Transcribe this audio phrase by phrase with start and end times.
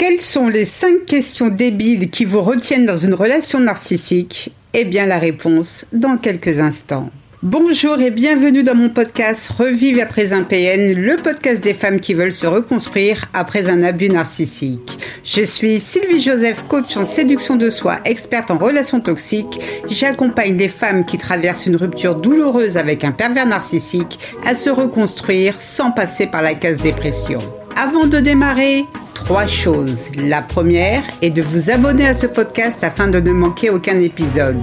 [0.00, 4.50] Quelles sont les 5 questions débiles qui vous retiennent dans une relation narcissique?
[4.72, 7.10] Eh bien la réponse dans quelques instants.
[7.42, 12.14] Bonjour et bienvenue dans mon podcast Revive après un PN, le podcast des femmes qui
[12.14, 14.98] veulent se reconstruire après un abus narcissique.
[15.22, 19.60] Je suis Sylvie Joseph, coach en séduction de soi, experte en relations toxiques.
[19.86, 25.60] J'accompagne les femmes qui traversent une rupture douloureuse avec un pervers narcissique à se reconstruire
[25.60, 27.40] sans passer par la case dépression.
[27.76, 28.84] Avant de démarrer,
[29.24, 30.08] trois choses.
[30.16, 34.56] La première est de vous abonner à ce podcast afin de ne manquer aucun épisode.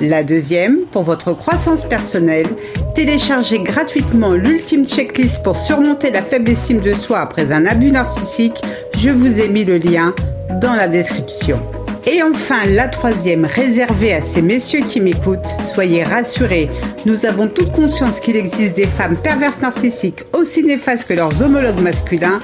[0.00, 2.46] La deuxième, pour votre croissance personnelle,
[2.94, 8.60] téléchargez gratuitement l'ultime checklist pour surmonter la faible estime de soi après un abus narcissique.
[8.98, 10.14] Je vous ai mis le lien
[10.60, 11.58] dans la description.
[12.06, 16.68] Et enfin, la troisième, réservée à ces messieurs qui m'écoutent, soyez rassurés,
[17.06, 21.80] nous avons toute conscience qu'il existe des femmes perverses narcissiques aussi néfastes que leurs homologues
[21.80, 22.40] masculins,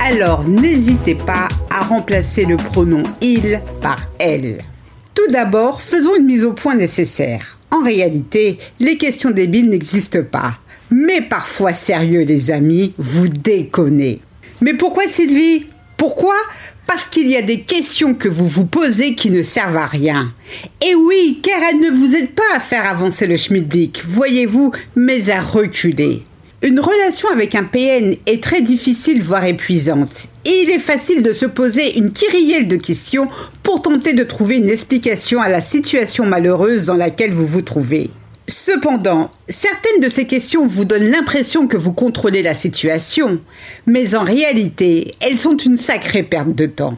[0.00, 4.58] alors n'hésitez pas à remplacer le pronom il par elle.
[5.14, 7.58] Tout d'abord, faisons une mise au point nécessaire.
[7.70, 10.58] En réalité, les questions débiles n'existent pas.
[10.90, 14.20] Mais parfois sérieux les amis, vous déconnez.
[14.60, 15.66] Mais pourquoi Sylvie?
[15.96, 16.36] Pourquoi?
[16.86, 20.34] Parce qu'il y a des questions que vous vous posez qui ne servent à rien.
[20.86, 25.30] Et oui, car elles ne vous aident pas à faire avancer le schmilblick, voyez-vous, mais
[25.30, 26.22] à reculer.
[26.64, 30.28] Une relation avec un PN est très difficile, voire épuisante.
[30.46, 33.28] Et il est facile de se poser une kyrielle de questions
[33.62, 38.08] pour tenter de trouver une explication à la situation malheureuse dans laquelle vous vous trouvez.
[38.48, 43.40] Cependant, certaines de ces questions vous donnent l'impression que vous contrôlez la situation,
[43.84, 46.96] mais en réalité, elles sont une sacrée perte de temps.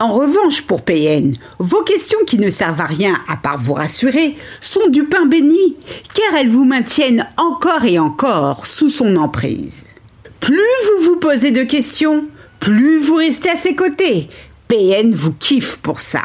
[0.00, 4.34] En revanche, pour PN, vos questions qui ne servent à rien à part vous rassurer
[4.62, 5.76] sont du pain béni,
[6.14, 9.84] car elles vous maintiennent encore et encore sous son emprise.
[10.40, 12.24] Plus vous vous posez de questions,
[12.60, 14.30] plus vous restez à ses côtés.
[14.68, 16.22] PN vous kiffe pour ça.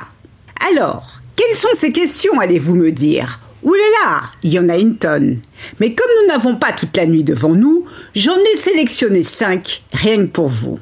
[0.72, 3.42] Alors, quelles sont ces questions, allez-vous me dire?
[3.66, 5.40] Là, il y en a une tonne.
[5.82, 7.84] Mais comme nous n'avons pas toute la nuit devant nous,
[8.16, 10.80] j'en ai sélectionné cinq, rien que pour vous.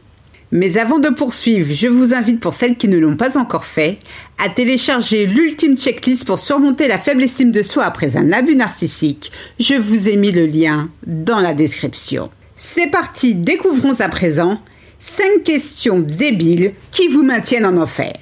[0.56, 3.98] Mais avant de poursuivre, je vous invite pour celles qui ne l'ont pas encore fait,
[4.38, 9.32] à télécharger l'ultime checklist pour surmonter la faible estime de soi après un abus narcissique.
[9.60, 12.30] Je vous ai mis le lien dans la description.
[12.56, 14.62] C'est parti, découvrons à présent
[15.00, 18.14] cinq questions débiles qui vous maintiennent en enfer.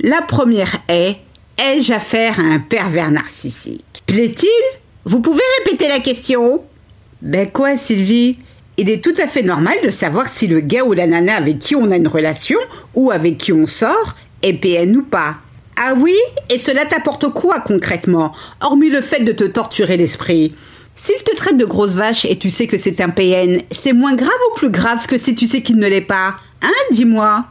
[0.00, 1.16] La première est
[1.58, 4.04] Ai-je affaire à un pervers narcissique?
[4.06, 4.78] Plaît-il?
[5.06, 6.62] Vous pouvez répéter la question?
[7.20, 8.38] Ben quoi, Sylvie?
[8.80, 11.58] Il est tout à fait normal de savoir si le gars ou la nana avec
[11.58, 12.58] qui on a une relation
[12.94, 15.36] ou avec qui on sort est PN ou pas.
[15.76, 16.16] Ah oui?
[16.48, 18.32] Et cela t'apporte quoi concrètement,
[18.62, 20.54] hormis le fait de te torturer l'esprit.
[20.96, 24.14] S'il te traite de grosse vache et tu sais que c'est un PN, c'est moins
[24.14, 26.36] grave ou plus grave que si tu sais qu'il ne l'est pas?
[26.62, 27.44] Hein, dis-moi?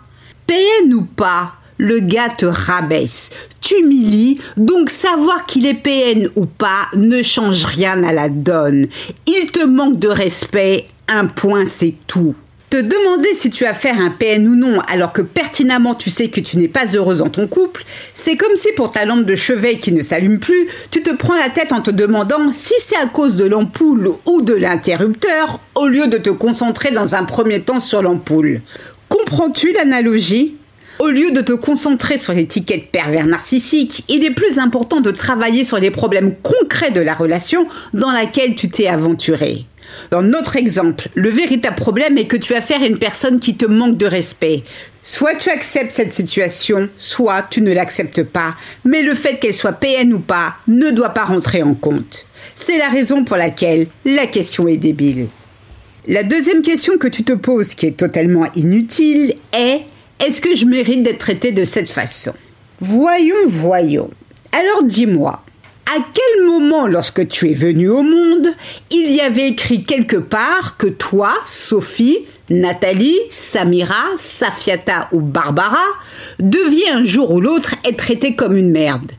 [0.48, 6.88] PN ou pas le gars te rabaisse, t'humilie, donc savoir qu'il est PN ou pas
[6.94, 8.88] ne change rien à la donne.
[9.26, 12.36] Il te manque de respect, un point c'est tout.
[12.70, 16.12] Te demander si tu as affaire à un PN ou non alors que pertinemment tu
[16.12, 17.84] sais que tu n'es pas heureuse dans ton couple,
[18.14, 21.36] c'est comme si pour ta lampe de chevet qui ne s'allume plus, tu te prends
[21.36, 25.88] la tête en te demandant si c'est à cause de l'ampoule ou de l'interrupteur au
[25.88, 28.62] lieu de te concentrer dans un premier temps sur l'ampoule.
[29.08, 30.56] Comprends-tu l'analogie?
[31.00, 35.64] Au lieu de te concentrer sur l'étiquette pervers narcissique, il est plus important de travailler
[35.64, 39.66] sur les problèmes concrets de la relation dans laquelle tu t'es aventuré.
[40.12, 43.56] Dans notre exemple, le véritable problème est que tu as affaire à une personne qui
[43.56, 44.64] te manque de respect.
[45.04, 48.56] Soit tu acceptes cette situation, soit tu ne l'acceptes pas,
[48.86, 52.26] mais le fait qu'elle soit PN ou pas ne doit pas rentrer en compte.
[52.56, 55.28] C'est la raison pour laquelle la question est débile.
[56.08, 59.82] La deuxième question que tu te poses, qui est totalement inutile, est
[60.20, 62.34] est-ce que je mérite d'être traité de cette façon?
[62.82, 64.10] Voyons, voyons.
[64.52, 65.42] Alors dis-moi,
[65.92, 68.50] à quel moment, lorsque tu es venu au monde,
[68.92, 72.20] il y avait écrit quelque part que toi, Sophie,
[72.52, 75.84] Nathalie, Samira, Safiata ou Barbara
[76.40, 79.12] deviez un jour ou l'autre être traitée comme une merde?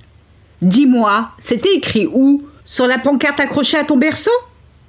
[0.62, 2.44] Dis-moi, c'était écrit où?
[2.64, 4.30] Sur la pancarte accrochée à ton berceau?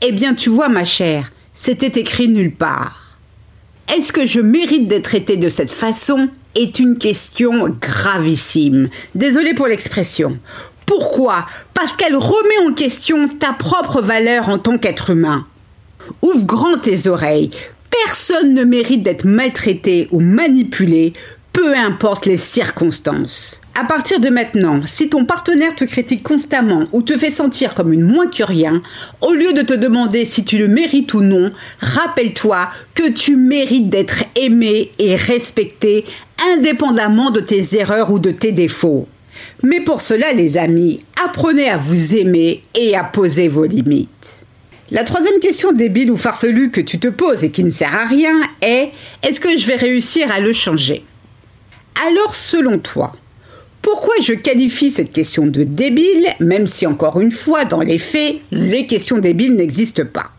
[0.01, 3.17] Eh bien, tu vois, ma chère, c'était écrit nulle part.
[3.93, 6.29] Est-ce que je mérite d'être traité de cette façon?
[6.55, 8.89] Est une question gravissime.
[9.15, 10.37] Désolé pour l'expression.
[10.91, 11.45] Pourquoi?
[11.73, 15.47] Parce qu'elle remet en question ta propre valeur en tant qu'être humain.
[16.21, 17.49] Ouvre grand tes oreilles.
[18.05, 21.13] Personne ne mérite d'être maltraité ou manipulé,
[21.53, 23.61] peu importe les circonstances.
[23.73, 27.93] À partir de maintenant, si ton partenaire te critique constamment ou te fait sentir comme
[27.93, 28.81] une moins que rien,
[29.21, 33.89] au lieu de te demander si tu le mérites ou non, rappelle-toi que tu mérites
[33.89, 36.03] d'être aimé et respecté
[36.53, 39.07] indépendamment de tes erreurs ou de tes défauts.
[39.63, 44.09] Mais pour cela, les amis, apprenez à vous aimer et à poser vos limites.
[44.89, 48.05] La troisième question débile ou farfelue que tu te poses et qui ne sert à
[48.05, 48.89] rien est
[49.23, 51.05] est-ce que je vais réussir à le changer?
[52.05, 53.13] Alors selon toi,
[53.81, 58.37] pourquoi je qualifie cette question de débile, même si encore une fois, dans les faits,
[58.51, 60.31] les questions débiles n'existent pas?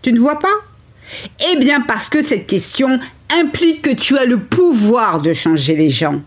[0.00, 0.48] Tu ne vois pas?
[1.52, 2.98] Eh bien parce que cette question
[3.30, 6.20] implique que tu as le pouvoir de changer les gens.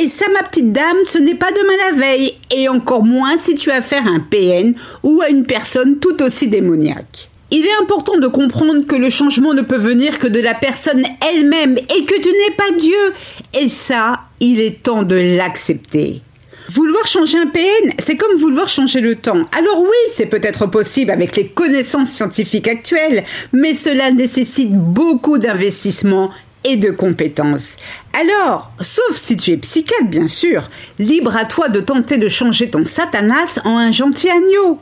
[0.00, 3.54] Et ça, ma petite dame, ce n'est pas demain la veille, et encore moins si
[3.54, 7.30] tu as affaire à un PN ou à une personne tout aussi démoniaque.
[7.50, 11.04] Il est important de comprendre que le changement ne peut venir que de la personne
[11.20, 13.12] elle-même et que tu n'es pas Dieu.
[13.60, 16.22] Et ça, il est temps de l'accepter.
[16.70, 19.46] Vouloir changer un PN, c'est comme vouloir changer le temps.
[19.56, 26.30] Alors oui, c'est peut-être possible avec les connaissances scientifiques actuelles, mais cela nécessite beaucoup d'investissement
[26.64, 27.76] et de compétences.
[28.12, 32.70] Alors, sauf si tu es psychiatre bien sûr, libre à toi de tenter de changer
[32.70, 34.78] ton Satanas en un gentil agneau.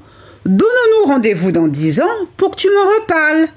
[0.46, 3.48] Donnons-nous rendez-vous dans dix ans pour que tu m'en reparles.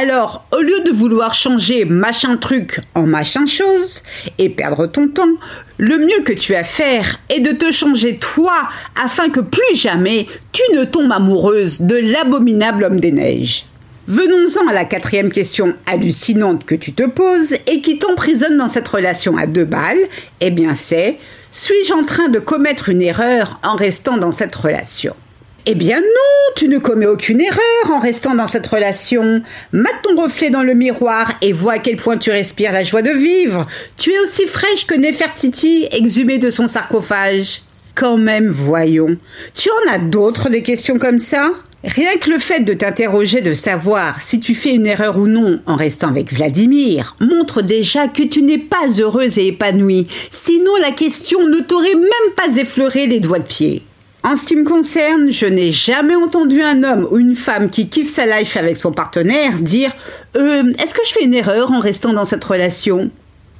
[0.00, 4.02] Alors, au lieu de vouloir changer machin truc en machin chose
[4.38, 5.34] et perdre ton temps,
[5.76, 8.54] le mieux que tu as à faire est de te changer toi
[9.02, 13.66] afin que plus jamais tu ne tombes amoureuse de l'abominable homme des neiges.
[14.08, 18.88] Venons-en à la quatrième question hallucinante que tu te poses et qui t'emprisonne dans cette
[18.88, 20.08] relation à deux balles.
[20.40, 21.18] Eh bien c'est,
[21.50, 25.14] suis-je en train de commettre une erreur en restant dans cette relation?
[25.64, 29.42] Eh bien non, tu ne commets aucune erreur en restant dans cette relation.
[29.72, 33.02] Mate ton reflet dans le miroir et vois à quel point tu respires la joie
[33.02, 33.66] de vivre.
[33.96, 37.62] Tu es aussi fraîche que Nefertiti, exhumée de son sarcophage.
[37.94, 39.16] Quand même, voyons.
[39.54, 41.52] Tu en as d'autres des questions comme ça?
[41.84, 45.60] Rien que le fait de t'interroger de savoir si tu fais une erreur ou non
[45.66, 50.06] en restant avec Vladimir montre déjà que tu n'es pas heureuse et épanouie.
[50.30, 53.82] Sinon, la question ne t'aurait même pas effleuré les doigts de pied.
[54.24, 57.88] En ce qui me concerne, je n'ai jamais entendu un homme ou une femme qui
[57.88, 59.90] kiffe sa life avec son partenaire dire
[60.36, 63.10] euh, Est-ce que je fais une erreur en restant dans cette relation?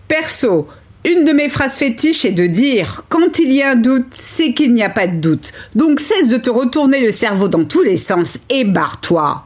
[0.06, 0.68] Perso,
[1.04, 4.54] une de mes phrases fétiches est de dire Quand il y a un doute, c'est
[4.54, 5.52] qu'il n'y a pas de doute.
[5.74, 9.44] Donc cesse de te retourner le cerveau dans tous les sens et barre-toi.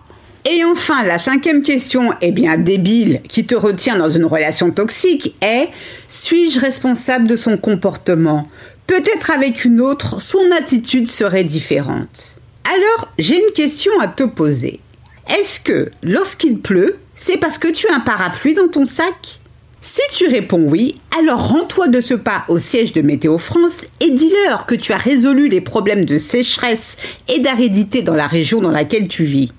[0.48, 5.34] Et enfin, la cinquième question, eh bien débile, qui te retient dans une relation toxique,
[5.40, 5.70] est
[6.08, 8.48] Suis-je responsable de son comportement?
[8.86, 12.36] Peut-être avec une autre, son attitude serait différente.
[12.64, 14.80] Alors, j'ai une question à te poser.
[15.28, 19.40] Est-ce que, lorsqu'il pleut, c'est parce que tu as un parapluie dans ton sac?
[19.82, 24.10] Si tu réponds oui, alors rends-toi de ce pas au siège de Météo France et
[24.10, 26.96] dis-leur que tu as résolu les problèmes de sécheresse
[27.28, 29.52] et d'aridité dans la région dans laquelle tu vis.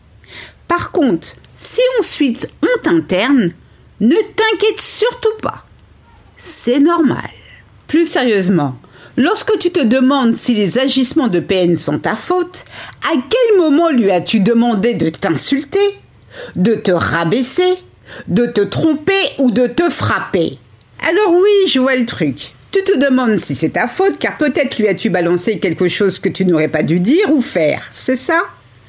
[0.68, 3.54] Par contre, si ensuite on t'interne,
[4.02, 5.66] ne t'inquiète surtout pas.
[6.36, 7.30] C'est normal.
[7.88, 8.78] Plus sérieusement,
[9.20, 12.66] Lorsque tu te demandes si les agissements de PN sont ta faute,
[13.04, 15.80] à quel moment lui as-tu demandé de t'insulter,
[16.56, 17.74] de te rabaisser,
[18.28, 20.60] de te tromper ou de te frapper?
[21.02, 22.54] Alors oui, je vois le truc.
[22.72, 26.30] Tu te demandes si c'est ta faute car peut-être lui as-tu balancé quelque chose que
[26.30, 28.44] tu n'aurais pas dû dire ou faire, c'est ça?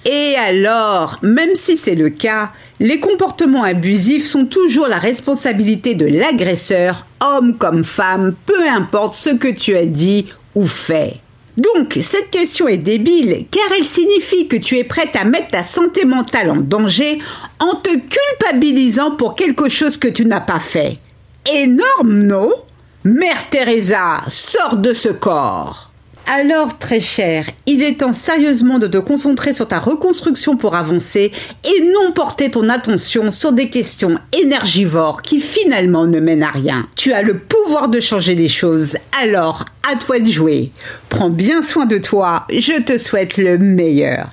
[0.04, 6.06] Et alors, même si c'est le cas, les comportements abusifs sont toujours la responsabilité de
[6.06, 11.16] l'agresseur, homme comme femme, peu importe ce que tu as dit ou fait.
[11.56, 15.64] Donc, cette question est débile car elle signifie que tu es prête à mettre ta
[15.64, 17.18] santé mentale en danger
[17.58, 20.98] en te culpabilisant pour quelque chose que tu n'as pas fait.
[21.52, 22.52] Énorme, non?
[23.02, 25.87] Mère Teresa, sors de ce corps
[26.30, 31.32] alors, très cher, il est temps sérieusement de te concentrer sur ta reconstruction pour avancer
[31.64, 36.86] et non porter ton attention sur des questions énergivores qui finalement ne mènent à rien.
[36.96, 40.70] Tu as le pouvoir de changer les choses, alors à toi de jouer.
[41.08, 44.28] Prends bien soin de toi, je te souhaite le meilleur.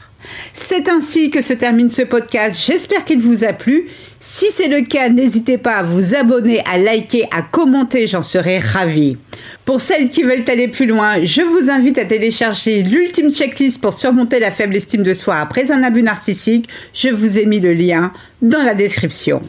[0.54, 2.60] C'est ainsi que se termine ce podcast.
[2.66, 3.88] J'espère qu'il vous a plu.
[4.20, 8.60] Si c'est le cas, n'hésitez pas à vous abonner, à liker, à commenter, j'en serai
[8.60, 9.18] ravie.
[9.66, 13.94] Pour celles qui veulent aller plus loin, je vous invite à télécharger l'ultime checklist pour
[13.94, 16.70] surmonter la faible estime de soi après un abus narcissique.
[16.94, 18.12] Je vous ai mis le lien
[18.42, 19.42] dans la description.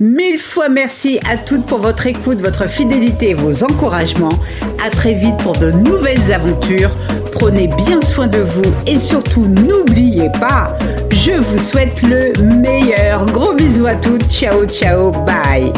[0.00, 4.38] Mille fois merci à toutes pour votre écoute, votre fidélité et vos encouragements.
[4.84, 6.94] À très vite pour de nouvelles aventures.
[7.32, 10.76] Prenez bien soin de vous et surtout n'oubliez pas,
[11.10, 13.26] je vous souhaite le meilleur.
[13.26, 14.30] Gros bisous à toutes.
[14.30, 15.72] Ciao, ciao, bye.